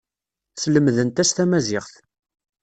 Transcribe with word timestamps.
Slemdent-as 0.61 1.31
tamaziɣt. 1.31 1.93